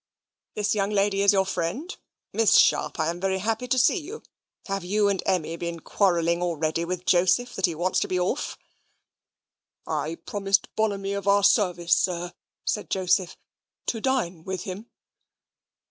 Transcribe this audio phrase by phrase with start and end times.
[0.55, 1.95] "This young lady is your friend?
[2.33, 4.23] Miss Sharp, I am very happy to see you.
[4.65, 8.57] Have you and Emmy been quarrelling already with Joseph, that he wants to be off?"
[9.85, 12.33] "I promised Bonamy of our service, sir,"
[12.65, 13.37] said Joseph,
[13.85, 14.87] "to dine with him."